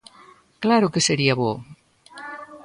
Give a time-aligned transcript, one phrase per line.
[0.63, 1.51] Claro que sería bo!